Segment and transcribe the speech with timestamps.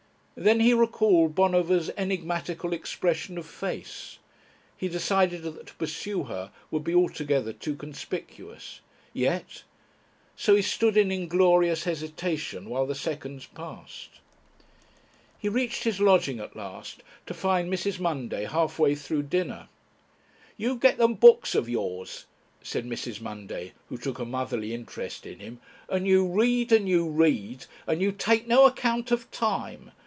[0.33, 4.17] Then he recalled Bonover's enigmatical expression of face.
[4.75, 8.79] He decided that to pursue her would be altogether too conspicuous.
[9.13, 9.61] Yet...
[10.35, 14.19] So he stood in inglorious hesitation, while the seconds passed.
[15.37, 17.99] He reached his lodging at last to find Mrs.
[17.99, 19.67] Munday halfway through dinner.
[20.57, 22.25] "You get them books of yours,"
[22.63, 23.19] said Mrs.
[23.21, 28.01] Munday, who took a motherly interest in him, "and you read and you read, and
[28.01, 29.91] you take no account of time.